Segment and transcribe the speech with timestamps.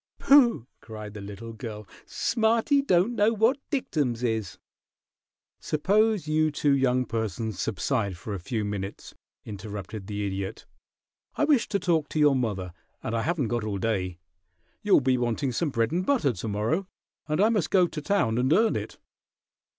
[0.17, 1.87] "Pooh!" cried the little girl.
[2.07, 4.57] "Smarty don't know what dictums is!"
[5.59, 9.13] "Suppose you two young persons subside for a few minutes!"
[9.45, 10.65] interrupted the Idiot.
[11.35, 14.17] "I wish to talk to your mother, and I haven't got all day.
[14.81, 16.87] You'll be wanting some bread and butter to morrow,
[17.27, 18.97] and I must go to town and earn it."